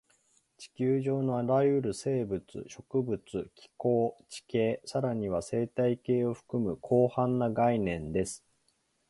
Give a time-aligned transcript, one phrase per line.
[0.57, 8.43] 地球上のあらゆる生物、植物、気候、地形、さらには生態系を含む広範な概念です